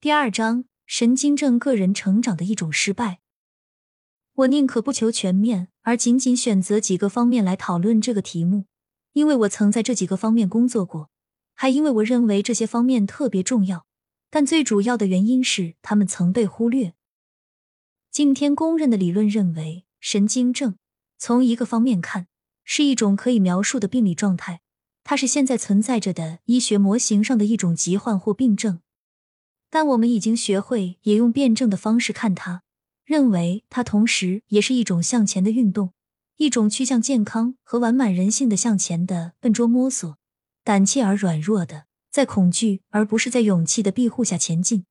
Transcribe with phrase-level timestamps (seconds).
[0.00, 3.18] 第二章，神经症个人成长的一种失败。
[4.32, 8.66] 我宁可不求全面，而仅仅选择几个方面来讨论这个题目，
[9.14, 11.10] 因为我曾在这几个方面工作过，
[11.52, 13.86] 还因为我认为这些方面特别重要。
[14.30, 16.94] 但最主要的原因是，他们曾被忽略。
[18.12, 20.76] 今天公认的理论认为，神经症
[21.18, 22.28] 从一个方面看
[22.62, 24.60] 是一种可以描述的病理状态，
[25.02, 28.80] 它是现在存在着的医学模型上的一种疾患或病症。
[29.70, 32.62] 但我们已经学会也用辩证的方式看它，
[33.04, 35.92] 认为它同时也是一种向前的运动，
[36.36, 40.16] 一种趋向健康和完满人性的向前的笨拙摸索，
[40.64, 44.84] 胆怯而软弱的，在恐惧而不是在勇气的庇护下前进。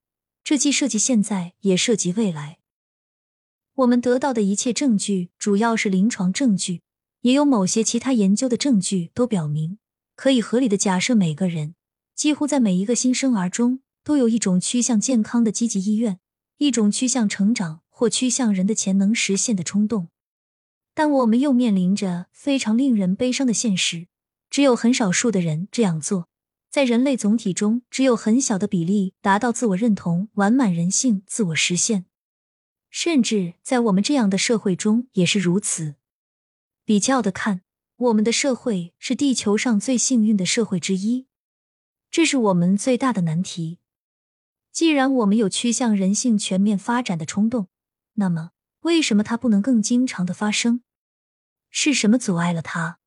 [0.44, 2.58] 这既涉及现在，也涉及未来。
[3.74, 6.82] 我们得到的一切证据，主要是临床证据，
[7.20, 9.78] 也有某些其他研究的证据，都表明
[10.16, 11.74] 可以合理的假设，每个人
[12.14, 13.80] 几乎在每一个新生儿中。
[14.08, 16.18] 都有一种趋向健康的积极意愿，
[16.56, 20.08] 一种趋向成长或趋向人的潜能实现的冲动，
[20.94, 24.06] 但我们又面临着非常令人悲伤的现实：
[24.48, 26.26] 只有很少数的人这样做。
[26.70, 32.06] 在人类总体中，只有很小的比例达到自我认同、完满人性、自我实现，
[32.88, 35.96] 甚至在我们这样的社会中也是如此。
[36.86, 37.60] 比较的看，
[37.96, 41.26] 我们的社会是地球上最幸运的社会之一，
[42.10, 43.80] 这是我们最大的难题。
[44.78, 47.66] 既然我们有趋向人性全面发展的冲动，
[48.12, 50.84] 那么为什么它不能更经常的发生？
[51.68, 53.00] 是什么阻碍了它？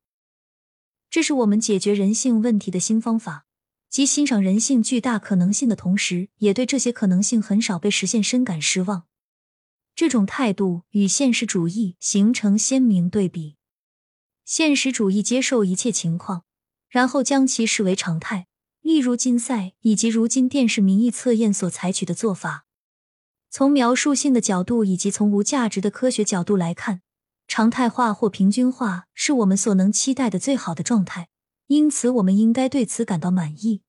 [1.08, 3.46] 这是我们解决人性问题的新方法，
[3.88, 9.04] 即欣赏人性巨大可能性的同时，也对这些可能性很少被实现深感失望。
[9.94, 13.56] 这种态度与现实主义形成鲜明对比。
[14.44, 16.44] 现实主义接受一切情况，
[16.90, 18.48] 然后将其视为常态。
[18.82, 22.66] 例如竞赛以及如今电视民意测验所采取的做法，
[23.48, 27.00] 从描述性的角度以及从无价值的科学角度来看，
[27.46, 31.28] 常态化或平均化是我们所能期待的最好的状态，
[31.68, 33.82] 因此我们应该对此感到满意。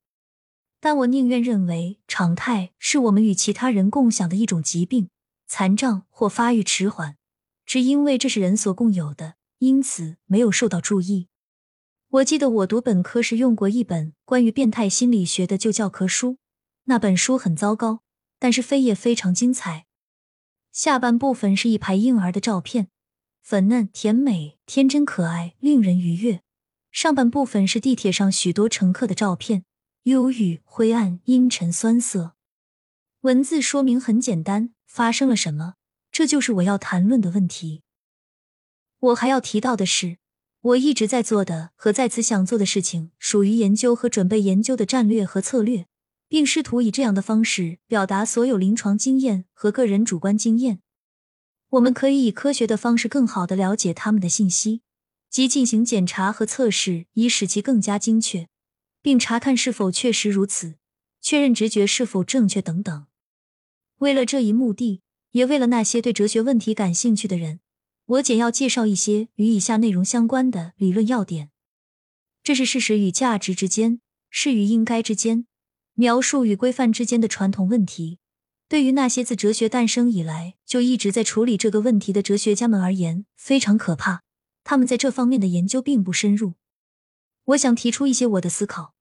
[0.79, 5.09] 但我宁愿认为常态是我们与其他人共享的一种疾病、
[5.47, 7.17] 残障或发育迟缓，
[7.65, 11.29] 只因为这是人所共有的，因此没有受到注意。
[12.13, 16.37] 我记得我读本科时用过一本关于变态心理学的旧教科书，
[16.83, 18.03] 那本书很糟糕，
[18.37, 19.87] 但是扉页非常精彩。
[20.71, 22.89] 下半部分是一排婴儿的照片，
[23.41, 26.43] 粉嫩、甜美、天真可爱，令人愉悦。
[26.91, 29.65] 上半部分是地铁上许多乘客的照片，
[30.03, 32.35] 忧郁、灰暗、阴沉、酸涩。
[33.21, 35.73] 文字说明很简单，发生了什么？
[36.11, 37.81] 这就是我要谈论的问题。
[38.99, 40.19] 我还要提到的是。
[40.63, 45.87] 我一直在做的和在此想做的事情，属于研究和准备研究的战略和策略，
[46.29, 50.79] 并试图以这样的方式表达所有临床经验和个人主观经验。
[51.71, 54.83] 我们可以以科学的方式更好的了解他们的信息，
[55.29, 58.47] 即进行检查和测试，以使其更加精确，
[59.01, 60.75] 并查看是否确实如此，
[61.19, 63.05] 确认直觉是否正确等等。
[63.97, 65.01] 为了这一目的，
[65.31, 67.59] 也为了那些对哲学问题感兴趣的人。
[68.05, 71.49] 我简要介绍一些与以下内容相关的理论要点。
[72.43, 75.47] 这是事实与价值之间、是与应该之间、
[75.93, 78.19] 描述与规范之间的传统问题。
[78.67, 84.23] 对于那些自哲学诞生以来就一直在处理这个问题的哲学家们而言，非常可怕。
[84.63, 86.53] 他们在这方面的研究并不深入。
[87.45, 88.93] 我想提出一些我的思考，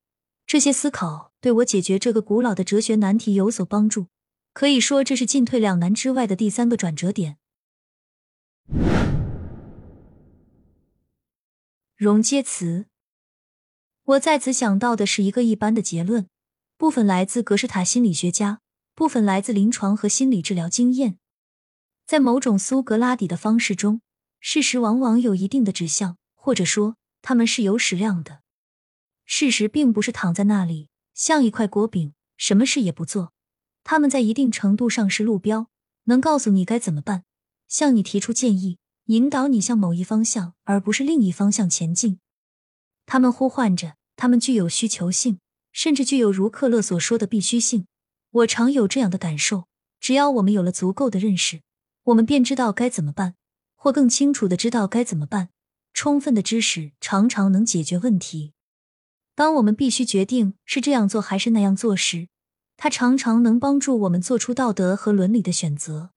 [0.46, 4.06] 这些思考对我解决这个古老的哲学难题有所帮助。
[4.52, 7.38] 可以说，这是进退两难之外的第三个转折点。
[11.94, 12.86] 容接词，
[14.02, 16.26] 我在此想到的是一个一般的结论，
[16.76, 18.60] 部分来自格式塔心理学家，
[18.96, 21.18] 部分来自临床和心理治疗经验。
[22.04, 24.00] 在某种苏格拉底的方式中，
[24.40, 28.40] 事实往往有一定的指向，或者说他们是有矢量的。
[29.24, 33.32] 事实并不是躺在那里像一块果饼，什么事也不做。
[33.84, 35.68] 他们在一定程度上是路标，
[36.06, 37.22] 能告诉你该怎么办。
[37.72, 38.76] 向你提出建议，
[39.06, 42.18] 引导你向某一方向，而不是另一方向前进。
[43.06, 45.38] 他们呼唤着，他们具有需求性，
[45.72, 47.86] 甚至具有如克勒所说的必须性。
[48.30, 51.62] 我常有这样的感受：只要我们有了足够的认识，
[52.02, 53.36] 我们便知道该怎么办，
[53.74, 55.48] 或更清楚的知道该怎么办。
[55.94, 58.52] 充分的知识常常能解决问题。
[59.34, 62.28] 当我们必须决定是这样做还是那样做时，
[62.76, 66.10] 它常常能帮助我们做出道德和伦理的选择。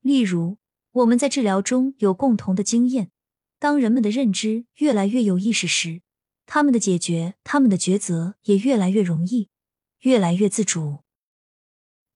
[0.00, 0.56] 例如。
[0.92, 3.10] 我们在治疗中有共同的经验。
[3.58, 6.02] 当人们的认知越来越有意识时，
[6.46, 9.48] 他们的解决、他们的抉择也越来越容易，
[10.00, 10.98] 越来越自主。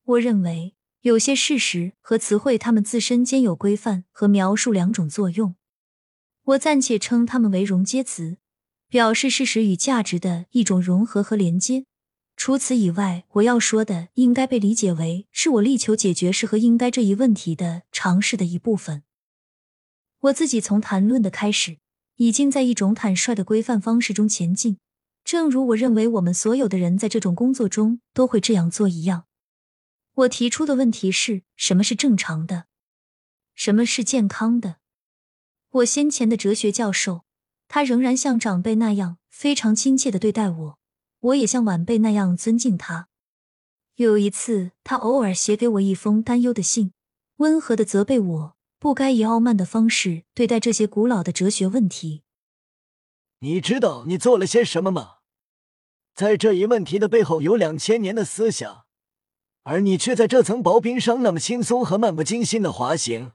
[0.05, 5.56] 我认为有些事实和词汇，它们自身兼有规范和描述两种作用。
[6.43, 8.38] 我暂且称它们为融接词，
[8.88, 11.87] 表示事实与价值的一种融合和连接。
[12.36, 19.02] 除此以外，我要说的应该被理解为是我力求解决是和应该这一问题的尝试的一部分。
[20.20, 21.78] 我自己从谈论的开始，
[22.16, 24.78] 已经在一种坦率的规范方式中前进，
[25.24, 29.24] 正如我认为我们所有的人在这种工作中都会这样做一样。
[30.14, 32.66] 我提出的问题是什么是正常的，
[33.54, 34.76] 什么是健康的？
[35.70, 37.24] 我先前的哲学教授，
[37.66, 40.78] 他仍然像长辈那样非常亲切的对待我，
[41.20, 43.08] 我也像晚辈那样尊敬他。
[43.96, 46.92] 有一次，他偶尔写给我一封担忧的信，
[47.36, 48.56] 温和的责备我。
[48.78, 52.22] 不该以傲慢的方式对待这些古老的哲学问题。
[53.38, 55.16] 你知道你做了些什么吗？
[56.14, 58.84] 在这一问题的背后有两千年的思想，
[59.62, 63.32] 而你却在这层薄冰上那么轻松和漫不经心的滑行。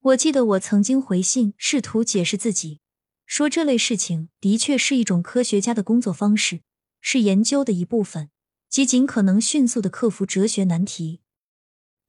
[0.00, 2.80] 我记得我曾经回信，试图解释自己，
[3.28, 6.62] 说这类事情的确是一种科学家的工作方式，
[7.02, 8.30] 是研究的一部分，
[8.70, 11.20] 即尽可能迅速的克服哲学难题。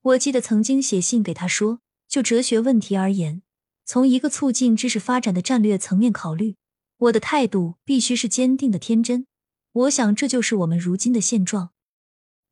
[0.01, 1.81] 我记得曾经写信给他说。
[2.07, 3.43] 就哲学问题而言，
[3.85, 6.55] 从一个促进知识发展的战略层面考虑，
[6.97, 9.27] 我的态度必须是坚定的、天真。
[9.73, 11.69] 我想，这就是我们如今的现状。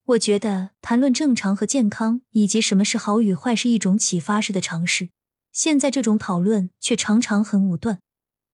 [0.04, 5.10] 我觉得谈论正常和健康以及什么是好与坏是一种启发式的尝试。
[5.52, 8.02] 现在这种讨论却常常很武断。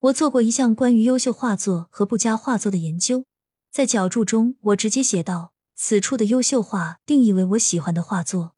[0.04, 3.24] 我做过一项关于优秀画作和不佳画作的研究，
[3.70, 8.54] 在脚注中我直接写道：“此处的优秀画定义为我喜欢的画作。”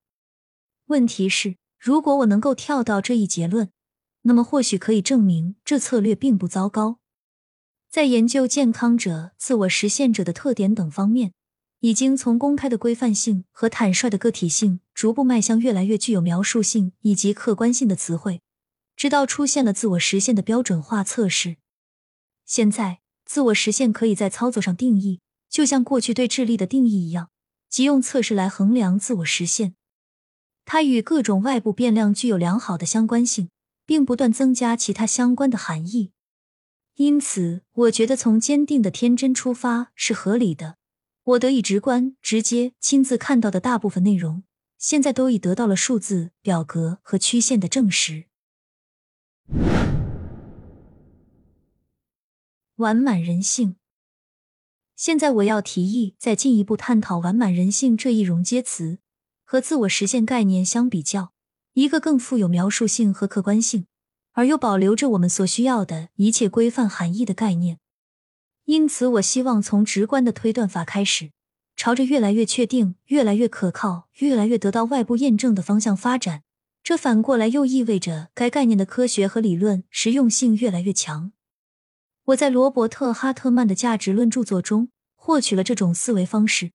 [0.87, 1.57] 问题是。
[1.79, 3.71] 如果我能够跳到这一结论，
[4.23, 6.99] 那么或许可以证明这策略并不糟糕。
[7.89, 11.33] 在研究健康者、自我实现者的特点等方面，
[11.81, 18.41] 已经从公开的规范性和坦率的个体性，逐步迈向越来越具有描述性以及客观性的词汇，
[18.97, 21.57] 直到出现了自我实现的标准化测试。
[22.45, 27.31] 现在，自我实现可以在操作上定义，就像过去对智力的定义一样，
[27.69, 29.75] 即用测试来衡量自我实现。
[30.65, 33.51] 它与各种外部变量具有良好的相关性，
[33.85, 36.13] 并不断增加其他相关的含义。
[36.95, 40.77] 因此，我觉得从坚定的天真出发是合理的。
[41.25, 44.45] 我得以直观、直接、亲自看到的大部分内容，
[44.79, 48.27] 现在都已得到了数字、表格和曲线的证实。
[52.77, 53.77] 完满人性。
[54.95, 58.99] 现在我要提议再进一步探讨完满人性这一融接词。
[59.49, 61.33] 和自我实现概念相比较，
[61.75, 63.87] 一个更富有描述性和客观性，
[64.33, 67.79] 而又保留着我们所需要的一切规范含义的概念。
[68.65, 71.31] 因此，我希望从直观的推断法开始，
[71.77, 76.43] 朝着越来越确定、越来越可靠、越来越得到外部验证的方向发展。
[76.87, 81.33] 这反过来又意味着该概念的科学和理论实用性越来越强。
[82.27, 86.71] 我在罗伯特·哈特曼的价值论著作中获取了这种思维方式。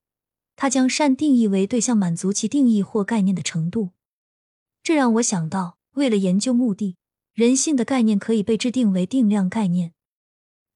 [0.57, 3.91] 他将善定义为对象满足其定义或概念的程度，
[4.83, 6.97] 这让我想到，为了研究目的，
[7.33, 9.93] 人性的概念可以被制定为定量概念。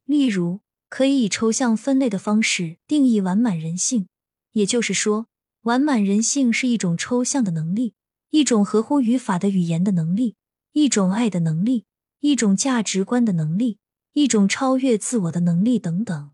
[0.05, 4.07] 例如，可以以抽象分类的方式定义完满人性，
[4.53, 5.27] 也就是说，
[5.63, 7.95] 完满人性是一种抽象的能力，
[8.35, 10.35] 一种合乎语法的语言的能力，
[10.73, 11.85] 一种爱的能力，
[12.19, 13.77] 一种价值观的能力，
[14.11, 16.31] 一种超越自我的能力等等。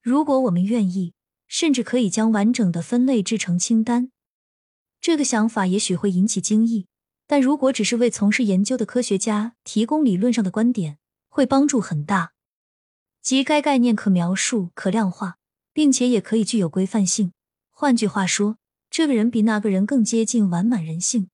[0.00, 1.12] 如果我们愿意。
[1.48, 4.10] 甚至可以将完整的分类制成清单。
[5.00, 6.88] 这个想法也许会引起惊异，
[7.28, 12.32] 但如果只是为从事研究的科学家提供理论上的观点，会帮助很大。
[13.22, 15.36] 即该概念可描述、可量化，
[15.72, 17.32] 并且也可以具有规范性。
[17.70, 18.58] 换句话说，
[18.96, 21.28] 这个人比那个人更接近完满人性。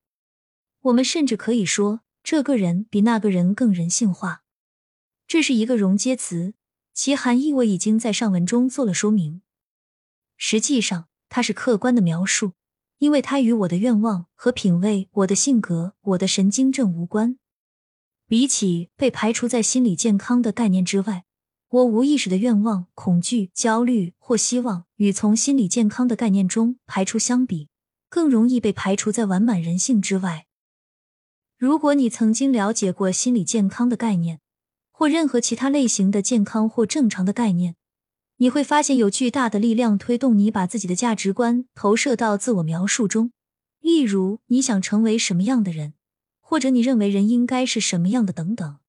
[0.80, 4.42] 我们甚至可以说，这个人比那个人更人性化。
[5.28, 6.54] 这是一个融接词，
[6.92, 9.42] 其含义我已经在上文中做了说明。
[10.36, 12.54] 实际上，它是客观的描述，
[12.98, 17.38] 因为它与我的愿望和品味、我的性格、我的神经症无关。
[18.26, 21.26] 比起被排除在心理健康的概念之外，
[21.72, 27.70] 我无意识的愿望、恐惧、焦虑或希望与从心理健康的概念中排除相比，
[28.10, 30.44] 更容易被排除在完满人性之外。
[31.56, 34.40] 如果你曾经了解过心理健康的概念，
[34.90, 37.76] 或任何其他类型的健康或正常的概念，
[38.36, 43.32] 你会发现有巨大的力量推动你把自己的价值观投射到自我描述中，
[43.80, 45.94] 例如你想成为什么样的人，
[46.42, 48.81] 或者你认为人应该是什么样的等等。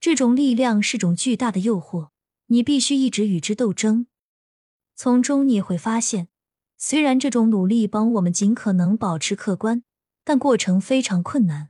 [0.00, 2.08] 这种力量是种巨大的诱惑，
[2.46, 4.06] 你必须一直与之斗争。
[4.96, 6.28] 从中你会发现，
[6.78, 9.84] 虽然这种努力帮我们尽可能保持客观，
[10.24, 11.68] 但过程非常困难。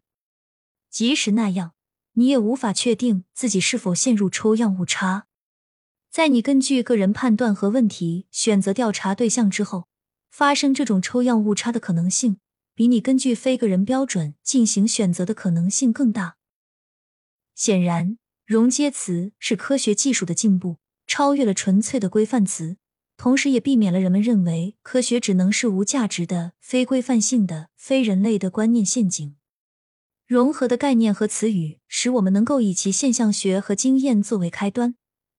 [0.89, 1.75] 即使那样，
[2.13, 5.27] 你也无法确定自己是否陷入抽样误差。
[6.09, 9.89] 在你根据个人判断和问题选择调查对象之后，
[10.31, 12.39] 发生这种抽样误差的可能性，
[12.75, 16.37] 比你根据非个人标准进行选择的可能性更大。
[17.55, 18.17] 显然，
[18.51, 22.79] 熔接词是科学技术的进步，超越了纯粹的规范词。
[23.17, 29.37] 同时，也避免了人们认为科学只能是无价值的、非规范性的、非人类的观念陷阱。
[30.27, 34.97] 融合的概念和词语，使我们能够以其现象学和经验作为开端，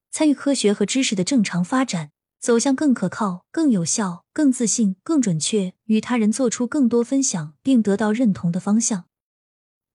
[0.09, 9.03] 参与科学和知识的正常发展，走向更可靠、更有效、更自信、更准确，与他人做出更多分享并得到认同的方向。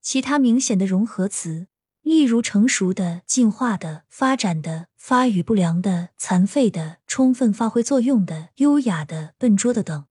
[0.03, 1.69] 其他明显的融合词。
[2.07, 10.07] 例如，成熟的、进化的、发展的、发育不良的、残废的、充分发挥作用的、优雅的、笨拙的等，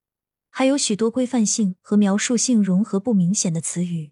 [0.49, 4.11] 还有许多规范性和描述性融合不明显的词语。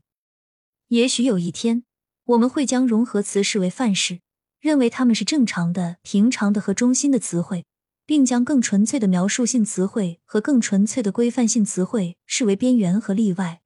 [0.88, 1.84] 也许有一天，
[2.24, 4.22] 我们会将融合词视为范式，
[4.62, 7.66] 认为它们是正常的、平常的和中心的词汇，
[8.06, 13.63] 并将更纯粹的描述性词汇和更纯粹的规范性词汇视为边缘和例外。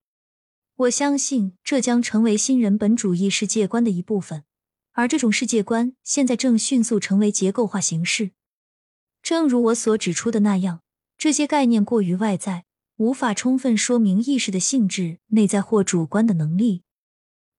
[0.77, 4.43] 我相信这将成为新人本主义世界观的一部分，
[4.91, 8.31] 而这种世界观现在正迅速成为结构化形式。
[9.23, 10.81] 正如我所指出的那样，
[11.17, 12.65] 这些概念过于外在，
[12.97, 16.83] 无法充分说明意识的性质、内在或主观的能力。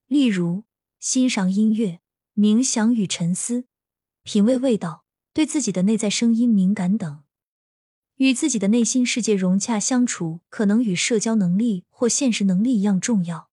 [0.07, 0.63] 例如，
[1.01, 1.99] 欣赏音乐、
[2.37, 3.65] 冥想与沉思、
[4.23, 7.25] 品味味道、对自己的内在声音敏感等。
[8.19, 13.49] 与自己的内心世界融洽相处，可能与社交能力或现实能力一样重要。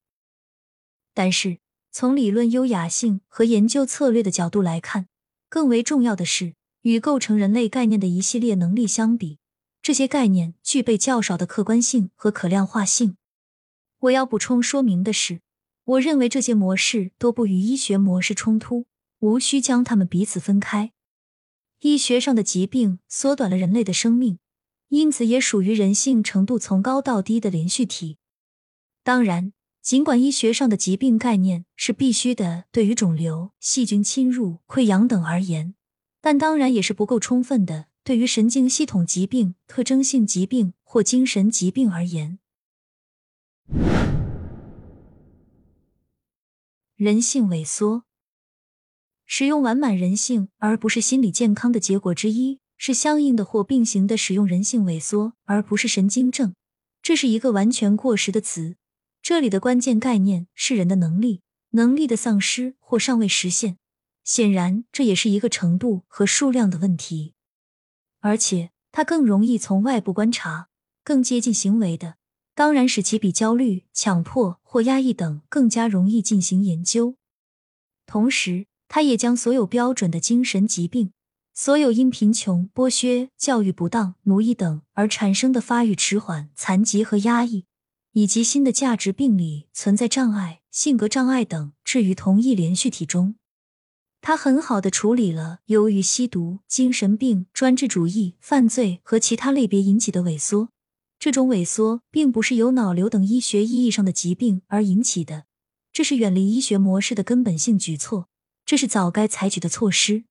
[1.15, 1.57] 但是，
[1.91, 5.07] 从理论优雅性和研究策略的角度来看，
[5.49, 9.39] 更为重要的是，与构成人类概念的一系列能力相比，
[9.81, 13.17] 这些概念具备较少的客观性和可量化性。
[14.01, 15.41] 我要补充说明的是，
[15.85, 18.85] 我认为这些模式都不与医学模式冲突，
[19.21, 20.91] 无需将它们彼此分开。
[21.79, 24.37] 医学上的疾病缩短了人类的生命。
[24.89, 28.19] 因此，也属于人性程度从高到低的连续体。
[29.05, 35.75] 当然，尽管医学上的疾病概念是必须的，对于肿瘤、细菌侵入、溃疡等而言，
[36.21, 42.39] 但当然也是不够充分的，对于神经系统疾病、特征性疾病或精神疾病而言。
[46.95, 48.05] 人性萎缩，
[49.27, 52.59] 使用完满人性而不是心理健康的结果之一。
[52.75, 56.55] 是相应的或并行的使用人性萎缩，而不是神经症。
[57.03, 58.77] 这是一个完全过时的词。
[59.27, 61.41] 这里的关键概念是人的能力，
[61.71, 63.79] 能力的丧失或尚未实现。
[64.23, 67.33] 显然，这也是一个程度和数量的问题，
[68.19, 70.67] 而且它更容易从外部观察，
[71.03, 72.17] 更接近行为的，
[72.53, 77.15] 当然使其比焦虑、强迫或压抑等更加容易进行研究。
[78.05, 81.13] 同时，它也将所有标准的精神疾病。
[81.51, 87.65] 所有因贫穷、剥削、教育不当、奴役等而产生的发育迟缓、残疾和压抑，
[88.17, 93.35] 以及新的价值病理、存在障碍、性格障碍等置于同一连续体中。
[94.21, 100.69] 他很好的处理了由于吸毒、精神病、专制主义、犯罪和其他类别引起的萎缩。
[101.19, 105.43] 这种萎缩并不是由脑瘤等医学意义上的疾病而引起的，
[105.91, 108.29] 这是远离医学模式的根本性举措，
[108.65, 110.23] 这是早该采取的措施。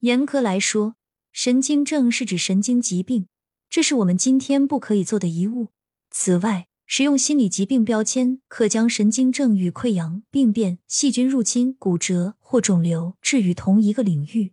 [0.00, 0.96] 严格来说，
[1.32, 3.26] 神经症是指神经疾病，
[3.68, 5.68] 这是我们今天不可以做的遗物。
[6.10, 14.52] 此外，使用心理疾病标签可将神经症与溃疡、病变、细菌入侵、骨折或肿瘤置于同一个领域。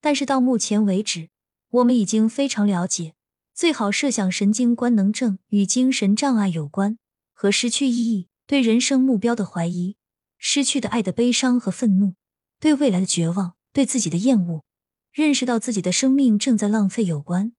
[0.00, 1.30] 但是到目前为止，
[1.70, 3.14] 我们已经非常了解，
[3.54, 6.98] 最好设想神经官能症与精神障碍有关，
[7.32, 9.96] 和失去意义、对人生目标的怀疑、
[10.38, 12.14] 失去的爱的悲伤和愤怒、
[12.58, 13.54] 对未来的绝望。
[13.72, 14.64] 对自己的厌恶，
[15.12, 17.52] 认识到自己的生命正在浪费有关，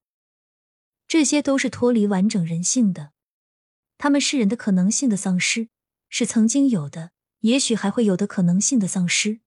[1.07, 3.11] 这些都是脱离完整人性的。
[3.97, 5.69] 他们是人的可能性的丧失，
[6.09, 7.11] 是曾经有的，
[7.41, 9.39] 也许还会有的可能性的丧失。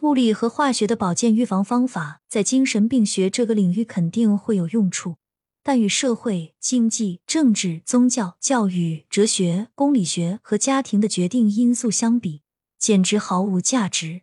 [0.00, 5.16] 物理和化学的保健预防方法在精神病学这个领域肯定会有用处，
[5.62, 12.42] 但与社会、经济、政治、宗教、教育、哲学、公理学和家庭的决定因素相比，
[12.78, 14.22] 简直毫无价值。